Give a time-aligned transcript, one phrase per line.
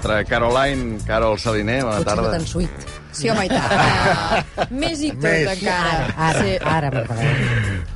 [0.00, 0.24] altra.
[0.24, 2.32] Caroline, Carol Saliner, bona Potser no tarda.
[2.38, 2.88] tan suït.
[3.12, 3.70] Sí, home, i tant.
[4.60, 5.48] Ah, més i tot, Més.
[5.58, 6.14] encara.
[6.16, 6.52] Ara, Sí.
[6.62, 7.24] ara m'agrada.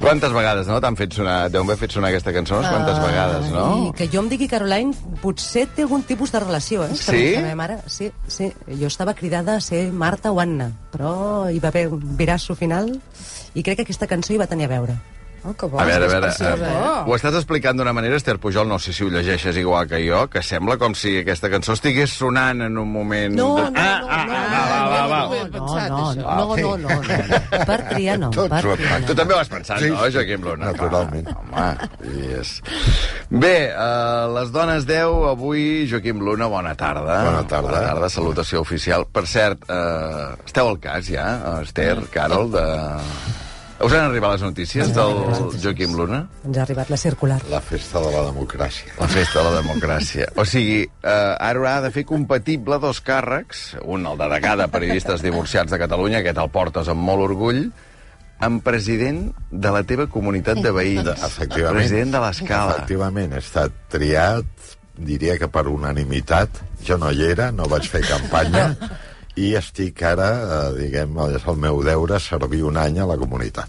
[0.01, 0.81] Quantes vegades, no?
[0.83, 1.37] T'han fet sonar...
[1.55, 3.67] Deu haver fet sonar aquesta cançó unes quantes vegades, no?
[3.89, 4.93] I que jo em digui Caroline
[5.23, 6.97] potser té algun tipus de relació, eh?
[6.99, 7.23] Sí?
[7.37, 8.51] La meva mare, sí, sí.
[8.81, 12.91] Jo estava cridada a ser Marta o Anna, però hi va haver un virasso final
[13.55, 14.99] i crec que aquesta cançó hi va tenir a veure.
[15.45, 17.01] Oh, que bo, A veure, a veure, preciosa, eh, eh?
[17.05, 20.23] ho estàs explicant d'una manera, Esther Pujol, no sé si ho llegeixes igual que jo,
[20.33, 23.37] que sembla com si aquesta cançó estigués sonant en un moment...
[23.37, 23.75] No, no, de...
[23.75, 27.61] no, ah, no, ah, no, ah, no, No, no, no, no, no, no, no.
[27.69, 29.19] Per triar no, Tots per triar Tu no.
[29.21, 30.09] també ho has pensat, Sí, no.
[30.17, 30.73] Joaquim Luna?
[30.73, 31.31] Naturalment.
[31.35, 31.91] Home,
[32.25, 32.57] yes.
[33.29, 37.21] Bé, uh, les dones 10, avui, Joaquim Luna, bona tarda.
[37.29, 37.69] Bona tarda.
[37.69, 39.05] Bona tarda, salutació oficial.
[39.13, 41.29] Per cert, uh, esteu al cas ja,
[41.61, 43.44] Esther, Carol, de...
[43.85, 45.19] Us han arribat les notícies del
[45.61, 46.23] Joaquim Luna?
[46.49, 47.37] Ens ha arribat la circular.
[47.53, 48.95] La festa de la democràcia.
[48.97, 50.29] La festa de la democràcia.
[50.41, 54.69] O sigui, eh, ara haurà de fer compatible dos càrrecs, un el de degà de
[54.73, 57.67] periodistes divorciats de Catalunya, aquest el portes amb molt orgull,
[58.41, 61.13] amb president de la teva comunitat de veïns.
[61.29, 61.83] Efectivament.
[61.83, 62.79] President de l'escala.
[62.79, 66.63] Efectivament, he estat triat, diria que per unanimitat.
[66.85, 68.71] Jo no hi era, no vaig fer campanya,
[69.37, 70.29] i estic ara,
[70.71, 73.69] eh, diguem, és el meu deure servir un any a la comunitat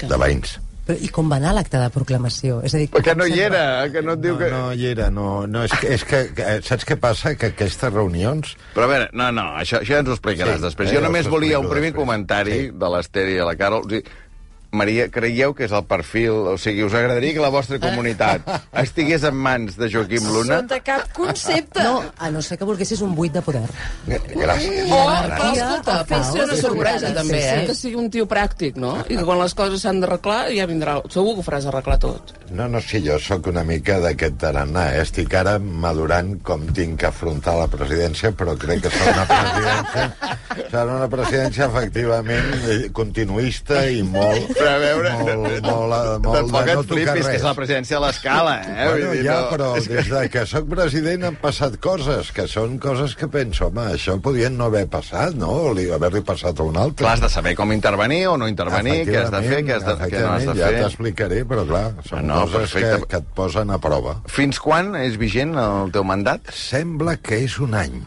[0.00, 0.58] de veïns.
[0.86, 2.60] Però, I com va anar l'acte de proclamació?
[2.62, 4.50] És a dir, Perquè no hi era, que no et diu No, que...
[4.52, 7.32] no hi era, no, no és que, és que, que saps què passa?
[7.34, 10.62] Que aquestes reunions Però a veure, no, no, això, això ja ens ho explicaràs Sí,
[10.68, 10.92] després.
[10.92, 11.98] eh, Jo només us ho volia un primer després.
[12.04, 12.70] comentari Sí.
[12.70, 13.82] de l'Ester i de la Carol.
[13.82, 14.04] O sigui,
[14.76, 16.52] Maria, creieu que és el perfil...
[16.52, 18.46] O sigui, us agradaria que la vostra comunitat
[18.84, 20.60] estigués en mans de Joaquim Luna?
[20.62, 21.82] Sota cap concepte.
[21.82, 23.64] No, a no ser que volguessis un buit de poder.
[24.06, 24.86] Gràcies.
[24.86, 25.32] O, Gràcies.
[25.32, 27.64] però, escolta, ser una sorpresa, també, eh?
[27.70, 28.96] Que sigui un tio pràctic, no?
[29.08, 30.98] I que quan les coses s'han d'arreglar ja vindrà...
[31.12, 32.34] Segur que ho faràs arreglar tot.
[32.50, 35.00] No, no, sí, jo sóc una mica d'aquest tarannà, eh?
[35.02, 40.04] Estic ara madurant com tinc que afrontar la presidència, però crec que serà una presidència,
[40.70, 44.46] serà una presidència efectivament eh, continuista i molt...
[44.56, 47.40] Però a veure, molt, molt, molt, tampoc de et no tocar flipis, que res.
[47.40, 48.76] és la presidència de l'escala, eh?
[48.76, 52.30] Bueno, Vull dir, ja, no- però que- des de que sóc president han passat coses,
[52.36, 55.50] que són coses que penso, home, això podien no haver passat, no?
[55.66, 57.02] O li- haver-li passat a un altre.
[57.04, 59.84] Clar, has de saber com intervenir o no intervenir, què has de fer, què, has
[59.90, 60.82] de, què no has de Efectivament, ja fer.
[60.86, 63.08] t'explicaré, però clar, són No, coses que, perfecte.
[63.10, 64.18] que et posen a prova.
[64.30, 66.52] Fins quan és vigent el teu mandat?
[66.52, 67.98] Sembla que és un any.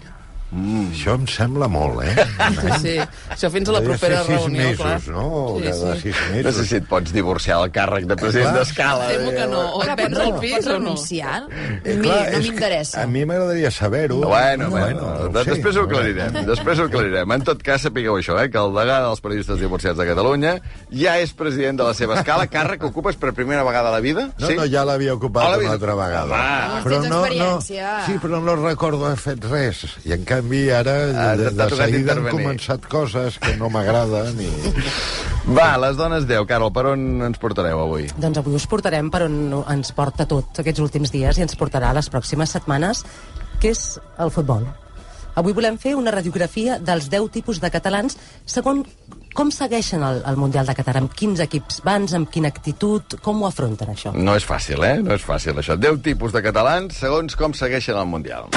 [0.52, 0.88] Mm.
[0.96, 2.26] Això em sembla molt, eh?
[2.58, 2.94] Sí, sí.
[3.36, 5.02] Això fins a la propera reunió, mesos, clar.
[5.14, 5.58] no?
[5.60, 6.02] Sí, cada sí.
[6.02, 6.56] sis No mesos.
[6.56, 9.08] sé si et pots divorciar del càrrec de president d'escala.
[9.12, 9.62] Temo que no.
[9.78, 10.78] O et vens al Pots pis o no.
[10.80, 11.44] renunciar?
[11.84, 13.04] Eh, clar, no és que m'interessa.
[13.04, 14.18] A mi m'agradaria saber-ho.
[14.26, 15.52] Bueno, bueno, no ho de- sé.
[15.52, 17.31] després ho aclarirem, després ho aclarirem.
[17.38, 20.56] En tot cas, sapigueu això, eh, que el degà dels periodistes divorciats de Catalunya
[20.92, 24.00] ja és president de la seva escala, càrrec que ocupes per primera vegada a la
[24.02, 24.31] vida?
[24.40, 24.56] No, sí?
[24.58, 26.81] no, ja l'havia ocupat Ah, una altra vegada.
[26.81, 26.90] Home.
[26.90, 27.98] Tens experiència.
[28.00, 29.86] No, sí, però no recordo haver fet res.
[30.06, 30.95] I en canvi ara,
[31.38, 34.50] de, de seguida han començat coses que no m'agraden i...
[35.57, 36.45] Va, les dones 10.
[36.50, 38.09] Carol, per on ens portareu avui?
[38.22, 41.89] Doncs avui us portarem per on ens porta tot aquests últims dies i ens portarà
[41.95, 43.01] les pròximes setmanes,
[43.61, 44.67] que és el futbol.
[45.39, 48.89] Avui volem fer una radiografia dels 10 tipus de catalans segons
[49.33, 53.41] com segueixen el, el Mundial de Qatar, amb quins equips van, amb quina actitud, com
[53.41, 54.13] ho afronten, això.
[54.13, 54.97] No és fàcil, eh?
[55.06, 55.79] No és fàcil, això.
[55.79, 58.50] 10 tipus de catalans segons com segueixen el Mundial.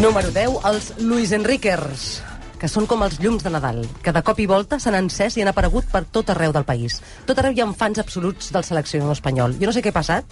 [0.00, 2.08] Número 10, els Luis Enriquers
[2.58, 5.44] que són com els llums de Nadal, que de cop i volta s'han encès i
[5.44, 6.96] han aparegut per tot arreu del país.
[7.26, 9.54] Tot arreu hi ha fans absoluts del seleccionador espanyol.
[9.60, 10.26] Jo no sé què ha passat,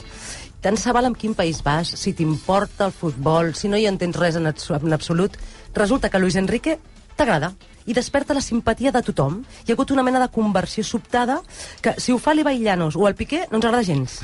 [0.65, 4.19] tant se val amb quin país vas, si t'importa el futbol, si no hi entens
[4.19, 5.39] res en, abs- en absolut,
[5.79, 6.81] resulta que Luis Enrique
[7.17, 7.55] t'agrada
[7.87, 9.39] i desperta la simpatia de tothom.
[9.65, 11.39] Hi ha hagut una mena de conversió sobtada
[11.83, 14.19] que si ho fa l'Ibai Llanos o el Piqué no ens agrada gens.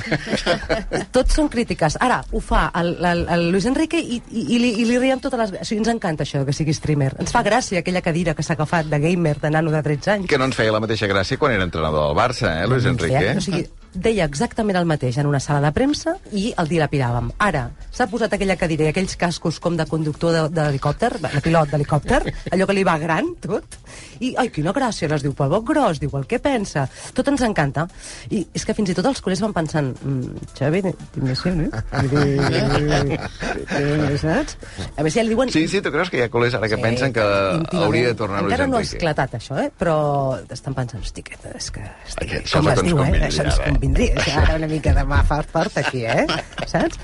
[1.16, 1.96] Tots són crítiques.
[2.02, 5.22] Ara, ho fa el, el, el Luis Enrique i, i, i, li, i li riem
[5.22, 5.54] totes les...
[5.62, 7.12] O sigui, ens encanta això, que sigui streamer.
[7.22, 10.30] Ens fa gràcia aquella cadira que s'ha agafat de gamer, de nano de 13 anys.
[10.32, 13.36] Que no ens feia la mateixa gràcia quan era entrenador del Barça, eh, Luis Enrique?
[13.38, 13.62] O sigui,
[13.94, 17.30] deia exactament el mateix en una sala de premsa i el dilapidàvem.
[17.44, 21.72] Ara, s'ha posat aquella cadira i aquells cascos com de conductor d'helicòpter, de, de pilot
[21.72, 22.22] d'helicòpter,
[22.52, 23.76] allò que li va gran, tot,
[24.22, 26.86] i, ai, quina gràcia, les diu pel boc gros, diu el que pensa,
[27.16, 27.86] tot ens encanta.
[28.32, 30.82] I és que fins i tot els col·legs van pensant, mm, Xavi,
[31.16, 31.68] dime sí, no?
[34.22, 34.56] Saps?
[34.96, 35.52] A veure si ja li diuen...
[35.52, 38.42] Sí, sí, tu creus que hi ha col·legs ara que pensen que hauria de tornar
[38.42, 39.68] Luis Encara no ha esclatat, això, eh?
[39.78, 39.96] Però
[40.52, 41.84] estan pensant, hosti, que, és que...
[42.06, 43.22] Hosti, Aquest com es diu, eh?
[43.28, 43.81] Això ens eh?
[43.82, 46.26] Això ara una mica de mà fort, fort aquí, eh?
[46.70, 47.00] Saps?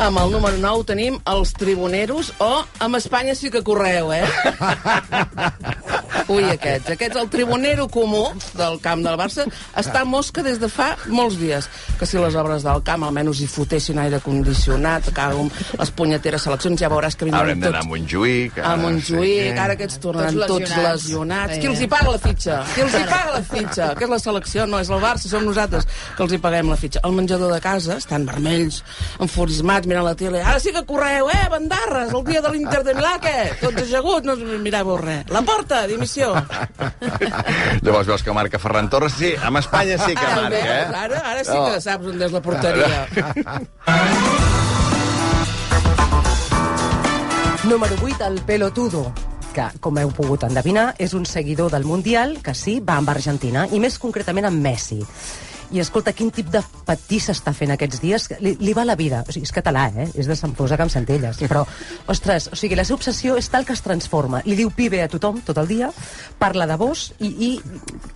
[0.00, 2.50] Amb el número 9 tenim els tribuneros o
[2.84, 4.24] amb Espanya sí que correu, eh?
[6.30, 6.90] Ui, aquests.
[6.94, 8.22] Aquests, el tribunero comú
[8.54, 9.46] del camp del Barça
[9.76, 11.66] està mosca des de fa molts dies.
[11.98, 16.78] Que si les obres del camp almenys hi fotessin aire condicionat, amb les punyeteres seleccions,
[16.80, 18.58] ja veuràs que vindran Haurem d'anar a tots Montjuïc.
[18.62, 21.02] a Montjuïc, ara aquests tornaran Tots tots lesionats.
[21.04, 21.54] lesionats.
[21.54, 21.60] Sí.
[21.60, 22.60] Qui els hi paga la fitxa?
[22.74, 23.88] Qui els hi paga la fitxa?
[23.98, 25.86] Que és la selecció, no és el Barça, som nosaltres
[26.16, 27.00] que els hi paguem la fitxa.
[27.02, 28.82] Al menjador de casa estan vermells,
[29.18, 30.42] enfurismats, mirant la tele.
[30.42, 33.58] Ara sí que correu, eh, bandarres, el dia de l'Inter de Milà, què?
[33.60, 35.24] Tots ajaguts, no miràveu res.
[35.30, 36.19] La porta, dimissió.
[37.84, 39.12] Llavors veus que marca Ferran Torres.
[39.18, 40.86] Sí, amb Espanya sí que Ara, marca, eh?
[41.04, 41.64] ara, ara sí No.
[41.70, 43.06] que saps on és la porteria.
[47.64, 49.12] Número 8, el pelotudo
[49.54, 53.66] que, com heu pogut endevinar, és un seguidor del Mundial que sí, va amb Argentina,
[53.70, 55.00] i més concretament amb Messi.
[55.70, 58.26] I escolta, quin tip de patí s'està fent aquests dies?
[58.42, 59.22] Li, li va la vida.
[59.22, 60.08] O sigui, és català, eh?
[60.18, 61.38] És de Sant Fosa amb Centelles.
[61.46, 61.62] Però,
[62.10, 64.42] ostres, o sigui, la seva obsessió és tal que es transforma.
[64.46, 65.92] Li diu pibe a tothom tot el dia,
[66.42, 67.50] parla de vos i, i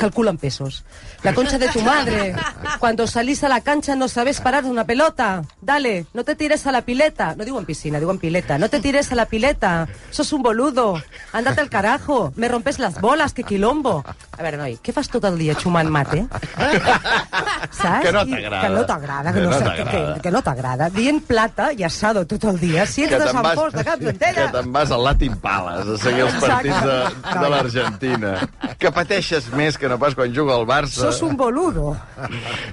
[0.00, 0.82] calcula en pesos.
[1.22, 2.34] La concha de tu madre.
[2.80, 5.44] Cuando salís a la cancha no sabes parar una pelota.
[5.60, 7.34] Dale, no te tires a la pileta.
[7.38, 8.58] No diu en piscina, diu en pileta.
[8.58, 9.86] No te tires a la pileta.
[10.10, 11.00] Sos un boludo.
[11.32, 12.32] Ándate al carajo.
[12.36, 14.02] Me rompes las bolas, que quilombo.
[14.04, 16.26] A veure, noi, què fas tot el dia xumant mate?
[17.70, 18.02] Saps?
[18.04, 18.60] Que no t'agrada.
[18.62, 19.90] Que no t'agrada, que, Que no, no t'agrada.
[20.14, 20.88] que, que no t'agrada.
[20.94, 22.86] Dient plata i assado tot el dia.
[22.86, 24.46] Si ets Que de Sant vas, Fos, de Cap que d'Antella...
[24.54, 26.98] te'n vas al Latin Palace a seguir els partits de,
[27.40, 28.34] de l'Argentina.
[28.78, 31.06] Que pateixes més que no pas quan juga al Barça.
[31.08, 31.94] Sos un boludo.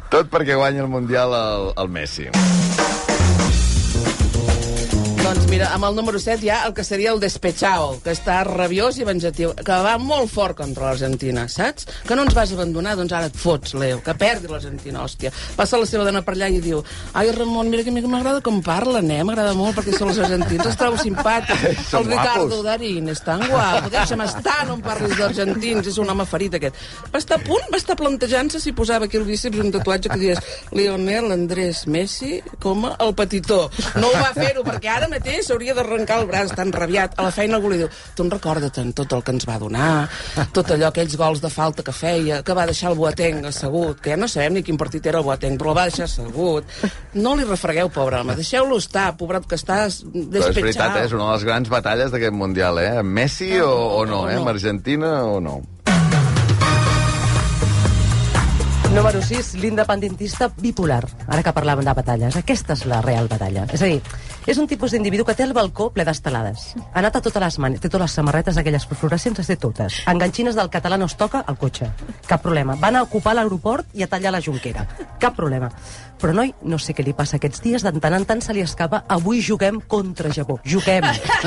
[0.10, 2.30] Tot perquè guanya el Mundial el, el Messi.
[5.32, 8.42] Doncs mira, amb el número 7 hi ha el que seria el despechao, que està
[8.44, 11.86] rabiós i venjatiu, que va molt fort contra l'Argentina, saps?
[12.04, 15.32] Que no ens vas abandonar, doncs ara et fots, Leo, que perdi l'Argentina, hòstia.
[15.56, 16.82] Passa la seva dona per allà i diu
[17.16, 19.22] ai, Ramon, mira que a mi m'agrada com parlen, eh?
[19.24, 21.94] M'agrada molt perquè són els argentins, els trobo simpàtics.
[22.02, 22.60] El Ricardo.
[22.68, 26.84] Darín és tan guapo, deixa'm estar, no em parlis d'argentins, és un home ferit aquest.
[27.16, 30.20] Va estar a punt, va estar plantejant-se si posava aquí el bíceps un tatuatge que
[30.26, 30.44] dius
[30.76, 33.64] Lionel Andrés Messi, com el petitó.
[33.96, 37.14] No ho va fer-ho, perquè ara mateix s'hauria d'arrencar el braç tan rabiat.
[37.20, 40.08] A la feina algú li diu, tu en recorda-te'n tot el que ens va donar,
[40.56, 44.16] tot allò, aquells gols de falta que feia, que va deixar el Boateng assegut, que
[44.16, 46.66] ja no sabem ni quin partit era el Boateng, però el va deixar assegut.
[47.14, 50.64] No li refregueu, pobre home, deixeu-lo estar, pobret que estàs Però és despetxat.
[50.64, 51.06] veritat, eh?
[51.06, 52.90] és una de les grans batalles d'aquest Mundial, eh?
[53.04, 54.36] Amb Messi o, o no, eh?
[54.36, 54.42] no.
[54.42, 55.60] Amb Argentina o no.
[58.92, 61.06] Número 6, l'independentista bipolar.
[61.32, 63.64] Ara que parlàvem de batalles, aquesta és la real batalla.
[63.72, 64.02] És a dir,
[64.48, 66.72] és un tipus d'individu que té el balcó ple d'estelades.
[66.94, 70.02] Ha anat a totes les manes, té totes les samarretes aquelles fluorescents, les té totes.
[70.10, 71.92] Enganxines del català no es toca al cotxe.
[72.28, 72.76] Cap problema.
[72.82, 74.88] Van a ocupar l'aeroport i a tallar la jonquera.
[75.20, 75.70] Cap problema.
[76.22, 78.62] Però, noi, no sé què li passa aquests dies, de tant en tant se li
[78.62, 80.60] escapa, avui juguem contra Japó.
[80.66, 81.02] Juguem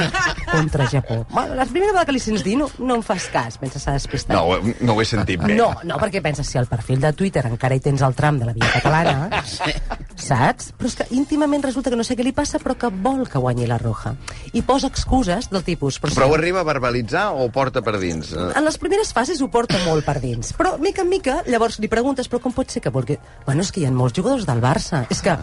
[0.53, 1.25] contra Japó.
[1.31, 3.95] Bueno, la primera vegada que li sents dir no, no em fas cas, pensa s'ha
[3.95, 4.35] despistat.
[4.35, 5.55] No, ho- no ho he sentit bé.
[5.55, 8.49] No, no, perquè penses, si al perfil de Twitter encara hi tens el tram de
[8.51, 9.43] la via catalana,
[10.17, 10.73] saps?
[10.79, 13.39] Però és que íntimament resulta que no sé què li passa, però que vol que
[13.43, 14.15] guanyi la Roja.
[14.53, 15.99] I posa excuses del tipus...
[16.01, 18.33] Però, Però ho arriba a verbalitzar o ho porta per dins?
[18.33, 20.53] Eh, en les primeres fases ho porta molt per dins.
[20.57, 23.19] Però, mica en mica, llavors li preguntes, però com pot ser que vulgui...
[23.47, 25.05] Bueno, és que hi ha molts jugadors del Barça.
[25.13, 25.35] És que,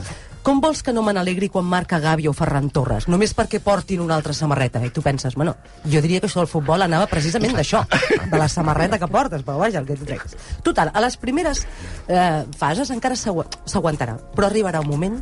[0.41, 3.05] com vols que no me n'alegri quan marca Gavi o Ferran Torres?
[3.11, 4.81] Només perquè portin una altra samarreta.
[4.81, 5.53] I tu penses, bueno,
[5.85, 7.83] jo diria que això del futbol anava precisament d'això,
[8.31, 10.33] de la samarreta que portes, però vaja, el que tu treguis.
[10.65, 11.61] Total, a les primeres
[12.07, 15.19] eh, fases encara s'agu- s'aguantarà, però arribarà un moment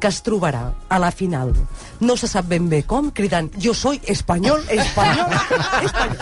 [0.00, 1.52] que es trobarà a la final.
[2.00, 5.30] No se sap ben bé com, cridant, jo soy espanyol, espanyol,
[5.90, 6.18] espanyol.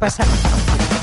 [0.00, 1.01] Passarà.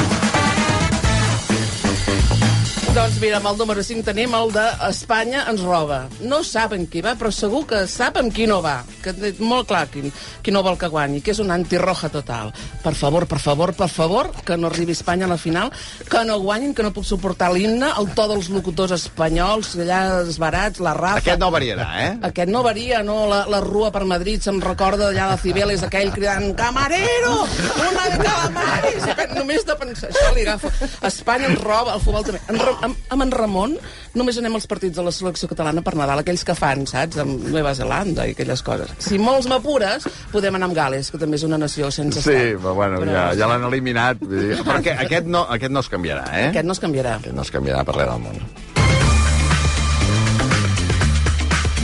[2.89, 5.99] Doncs mira, amb el número 5 tenim el de Espanya ens roba.
[6.25, 8.79] No saben qui va, però segur que amb qui no va.
[9.03, 10.09] Que molt clar qui,
[10.41, 12.49] qui no vol que guanyi, que és una antirroja total.
[12.83, 15.71] Per favor, per favor, per favor, que no arribi Espanya a la final,
[16.09, 20.81] que no guanyin, que no puc suportar l'himne, el to dels locutors espanyols, allà esbarats,
[20.81, 21.21] la Rafa...
[21.21, 22.09] Aquest no variarà, eh?
[22.31, 23.27] Aquest no varia, no?
[23.29, 27.37] La, la rua per Madrid se'm recorda allà de Cibeles, aquell cridant «Camarero!
[27.85, 30.73] Una de calamares!» I Només de pensar això li agafa.
[31.07, 32.41] Espanya ens roba, el futbol també.
[32.49, 33.75] En, Ra- amb, amb en Ramon
[34.19, 37.19] només anem als partits de la selecció catalana per Nadal, aquells que fan, saps?
[37.21, 38.91] Amb Nova Zelanda i aquelles coses.
[39.05, 42.61] Si molts m'apures, podem anar amb Gales, que també és una nació sense Sí, estat.
[42.63, 44.19] però bueno, ja, ja l'han eliminat.
[44.23, 46.47] Vull dir, però aquest, aquest, no, aquest no es canviarà, eh?
[46.49, 47.15] Aquest no es canviarà.
[47.21, 48.41] Aquest no es canviarà per res del món.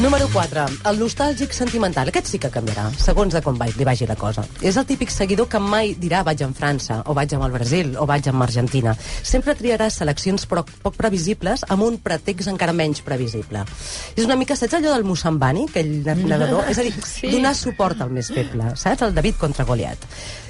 [0.01, 0.65] Número 4.
[0.91, 2.09] El nostàlgic sentimental.
[2.11, 4.43] Aquest sí que canviarà, segons de com li vagi la cosa.
[4.61, 7.93] És el típic seguidor que mai dirà vaig en França, o vaig amb el Brasil,
[7.97, 8.91] o vaig amb Argentina.
[9.23, 13.63] Sempre triarà seleccions poc, poc previsibles amb un pretext encara menys previsible.
[14.17, 15.93] És una mica, saps allò del Musambani, aquell
[16.27, 16.67] nedador?
[16.69, 17.31] És a dir, Sí.
[17.31, 19.01] donar suport al més feble, saps?
[19.07, 20.03] El David contra Goliat.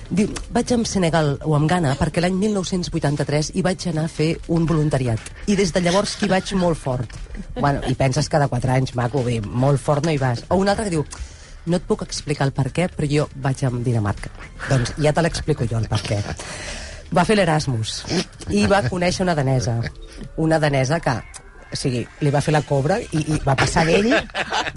[0.05, 4.35] Diu, vaig amb Senegal o amb Ghana perquè l'any 1983 hi vaig anar a fer
[4.53, 5.21] un voluntariat.
[5.49, 7.15] I des de llavors hi vaig molt fort.
[7.57, 10.43] Bueno, i penses cada 4 anys, maco, bé, molt fort no hi vas.
[10.49, 11.05] O un altre que diu,
[11.65, 14.29] no et puc explicar el per què, però jo vaig amb Dinamarca.
[14.69, 16.21] Doncs ja te l'explico jo, el per què.
[17.15, 18.03] Va fer l'Erasmus
[18.53, 19.79] i va conèixer una danesa.
[20.37, 21.17] Una danesa que
[21.71, 24.11] o sigui, li va fer la cobra i, i va passar d'ell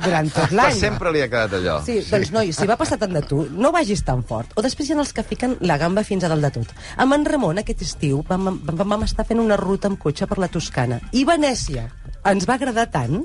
[0.04, 0.78] durant tot l'any.
[0.78, 1.78] sempre li ha quedat allò.
[1.86, 4.54] Sí, doncs noi, si va passar tant de tu, no vagis tan fort.
[4.56, 6.74] O després hi ha els que fiquen la gamba fins a dalt de tot.
[6.96, 10.40] Amb en Ramon aquest estiu vam, vam, vam estar fent una ruta amb cotxe per
[10.42, 11.00] la Toscana.
[11.12, 11.88] I Venècia
[12.28, 13.22] ens va agradar tant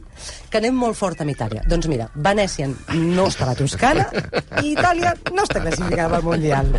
[0.50, 1.63] que anem molt fort amb Itàlia.
[1.70, 4.08] Doncs mira, Venècia no està a la Toscana
[4.62, 6.75] i Itàlia no està classificada al Mundial.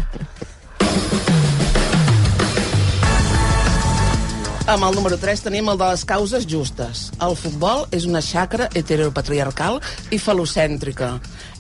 [4.64, 7.11] Amb el número 3 tenim el de les causes justes.
[7.21, 9.76] El futbol és una xacra heteropatriarcal
[10.09, 11.11] i falocèntrica.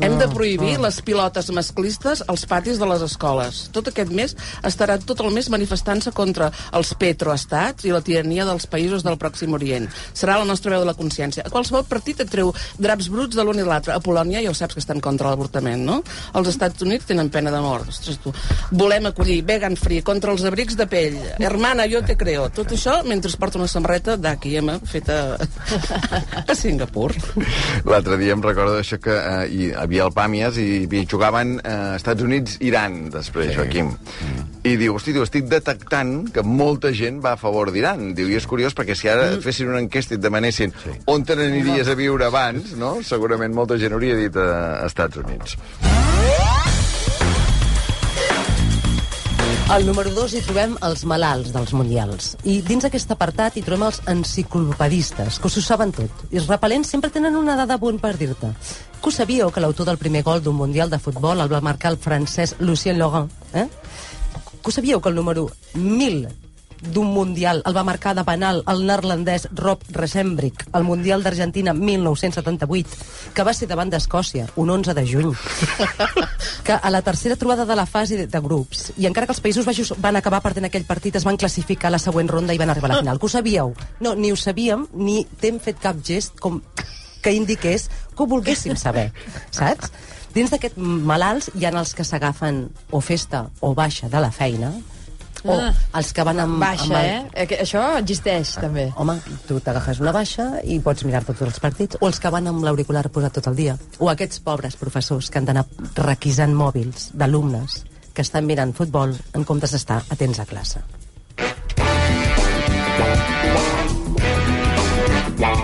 [0.00, 3.58] Hem de prohibir les pilotes masclistes als patis de les escoles.
[3.76, 4.32] Tot aquest mes
[4.64, 9.52] estarà tot el mes manifestant-se contra els petroestats i la tirania dels països del Pròxim
[9.52, 9.84] Orient.
[10.16, 11.44] Serà la nostra veu de la consciència.
[11.44, 13.92] A qualsevol partit et treu draps bruts de l'un i l'altre.
[13.92, 16.00] A Polònia ja ho saps que estan contra l'avortament, no?
[16.32, 17.92] Els Estats Units tenen pena de mort.
[17.92, 18.32] Ostres, tu.
[18.72, 21.20] Volem acollir vegan free contra els abrics de pell.
[21.36, 22.48] Hermana, jo te creo.
[22.48, 25.36] Tot això mentre es porta una samarreta d'H&M feta
[26.50, 27.10] a Singapur.
[27.88, 31.94] L'altre dia em recordo això que eh, hi havia el Pàmies i, i jugaven eh,
[31.98, 33.58] Estats Units-Iran després, sí.
[33.58, 33.92] Joaquim.
[34.64, 38.12] I diu, hosti, diu, estic detectant que molta gent va a favor d'Iran.
[38.16, 40.96] Diu, i és curiós perquè si ara fessin una enquesta i et demanessin sí.
[41.10, 42.96] on te n'aniries a viure abans, no?
[43.04, 45.58] segurament molta gent hauria dit a Estats Units.
[49.66, 52.34] Al número 2 hi trobem els malalts dels mundials.
[52.44, 56.20] I dins aquest apartat hi trobem els enciclopedistes, que ho saben tot.
[56.28, 58.50] I els repel·lents sempre tenen una dada bona per dir-te.
[59.00, 61.94] Que ho sabíeu que l'autor del primer gol d'un mundial de futbol el va marcar
[61.94, 63.32] el francès Lucien Laurent?
[63.54, 63.64] Eh?
[64.60, 66.28] Que ho sabíeu que el número 1000
[66.92, 72.98] d'un mundial el va marcar de penal el neerlandès Rob Resembrick al Mundial d'Argentina 1978,
[73.34, 75.32] que va ser davant d'Escòcia, un 11 de juny.
[76.66, 79.42] que a la tercera trobada de la fase de, de grups, i encara que els
[79.44, 82.60] Països Baixos van acabar perdent aquell partit, es van classificar a la següent ronda i
[82.60, 83.20] van arribar a la final.
[83.20, 83.74] Que ho sabíeu?
[84.00, 86.60] No, ni ho sabíem, ni t'hem fet cap gest com
[87.24, 89.10] que indiqués que ho volguéssim saber,
[89.50, 89.92] saps?
[90.34, 94.72] Dins d'aquest malalts hi ha els que s'agafen o festa o baixa de la feina,
[95.44, 95.72] o Ah.
[96.00, 96.58] els que van amb...
[96.60, 97.30] Baixa, amb el- eh?
[97.34, 97.46] eh?
[97.46, 98.86] que Això existeix, també.
[98.96, 101.96] Home, tu t'agafes una baixa i pots mirar tots els partits.
[102.00, 103.76] O els que van amb l'auricular posat tot el dia.
[103.98, 107.84] O aquests pobres professors que han d'anar requisant mòbils d'alumnes
[108.14, 110.80] que estan mirant futbol en comptes d'estar atents a classe.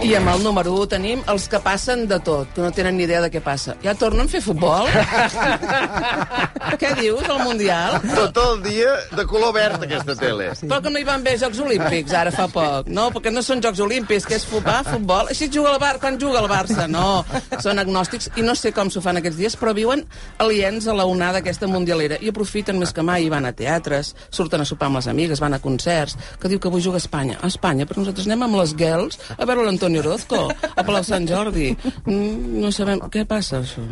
[0.03, 3.05] I amb el número 1 tenim els que passen de tot, que no tenen ni
[3.05, 3.77] idea de què passa.
[3.85, 4.89] Ja tornen a fer futbol?
[6.81, 7.99] què dius, al Mundial?
[8.15, 10.50] Tot el dia de color verd, aquesta tele.
[10.59, 10.69] Sí.
[10.71, 12.91] Però que no hi van bé Jocs Olímpics, ara fa poc.
[12.93, 15.31] No, perquè no són Jocs Olímpics, que és futbol, futbol.
[15.33, 16.87] Així juga el Bar quan juga el Barça.
[16.91, 17.25] No,
[17.62, 20.05] són agnòstics i no sé com s'ho fan aquests dies, però viuen
[20.43, 24.15] aliens a la onada aquesta mundialera i aprofiten més que mai i van a teatres,
[24.31, 27.05] surten a sopar amb les amigues, van a concerts, que diu que avui juga a
[27.05, 27.39] Espanya.
[27.41, 31.29] A Espanya, però nosaltres anem amb les girls a veure l'Antonio Orozco, a Palau Sant
[31.29, 31.71] Jordi.
[32.05, 33.87] Mm, no sabem què passa, això.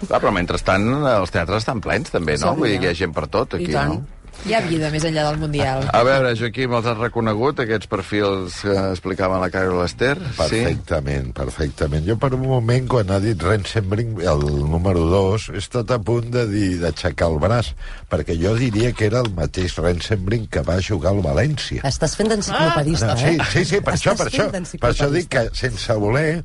[0.00, 2.54] Clar, però mentrestant els teatres estan plens, també, no?
[2.56, 4.00] Vull dir que hi ha gent per tot, aquí, no?
[4.48, 5.82] Hi ha vida més enllà del Mundial.
[5.92, 10.14] A veure, Joaquim, els has reconegut, aquests perfils que explicaven la Carol Ester?
[10.38, 11.34] Perfectament, sí?
[11.36, 12.06] perfectament.
[12.08, 16.32] Jo per un moment, quan ha dit Rensenbrink, el número 2, he estat a punt
[16.32, 17.74] de dir d'aixecar el braç,
[18.08, 21.84] perquè jo diria que era el mateix Rensenbrink que va jugar al València.
[21.84, 23.52] Estàs fent d'enciclopedista, No, sí, eh?
[23.52, 24.48] sí, sí, per això, per això,
[24.80, 26.40] per això dic que sense voler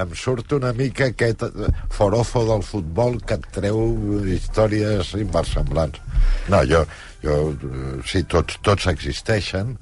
[0.00, 3.80] em surt una mica aquest eh, forofo del futbol que et treu
[4.32, 5.98] històries inversemblants.
[6.50, 6.84] No, jo,
[7.24, 9.76] jo eh, sí, tots, tots existeixen.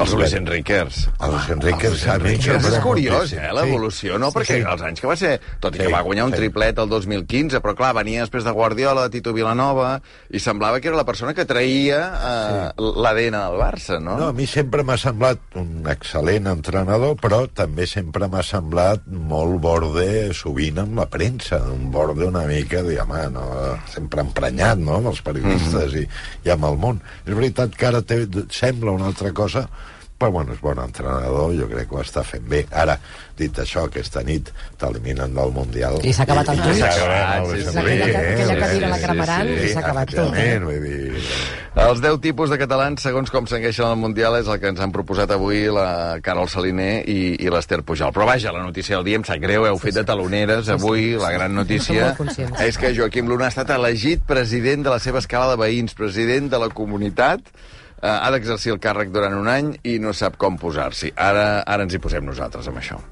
[0.00, 1.02] Els Luis Enriquers.
[1.20, 4.30] Els Enriquez, a mi És, m'agrada és curiós, eh, l'evolució, no?
[4.30, 4.64] Sí, Perquè sí.
[4.72, 5.32] els anys que va ser...
[5.60, 6.38] Tot i Sí, que va guanyar un sí.
[6.40, 9.90] triplet el 2015, però clar, venia després de Guardiola, de Tito Vilanova,
[10.32, 14.16] i semblava que era la persona que traïa eh, l'ADN del Barça, no?
[14.18, 19.60] No, a mi sempre m'ha semblat un excel·lent entrenador, però també sempre m'ha semblat molt
[19.62, 23.46] borde sovint amb la premsa, un borde una mica, de, home, no,
[23.92, 26.06] sempre emprenyat, no?, amb els periodistes i,
[26.48, 27.04] i amb el món.
[27.26, 29.61] És veritat que ara té, sembla una altra cosa,
[30.22, 32.60] però bueno, és bon entrenador, jo crec que ho està fent bé.
[32.78, 32.94] Ara,
[33.34, 35.96] dit això, aquesta nit t'eliminen del Mundial...
[36.06, 36.76] I s'ha acabat el i, i tot.
[36.78, 39.72] s'ha acabat, Sí, sí, sí, sí, aquella- eh, sí, cadira la sí, cremaran sí, i
[39.72, 40.44] s'ha acabat tot, eh?
[40.44, 41.24] efectivament, Vull dir,
[41.88, 44.92] Els 10 tipus de catalans, segons com segueixen el Mundial, és el que ens han
[44.94, 48.12] proposat avui la Carol Saliner i, i l'Ester Pujol.
[48.14, 51.16] Però vaja, la notícia del dia em sap greu, heu fet de taloneres avui.
[51.18, 52.12] La gran notícia
[52.62, 56.46] és que Joaquim Luna ha estat elegit president de la seva escala de veïns, president
[56.52, 57.40] de la comunitat,
[58.02, 61.14] eh, ha d'exercir el càrrec durant un any i no sap com posar-s'hi.
[61.30, 63.02] Ara, ara ens hi posem nosaltres amb això.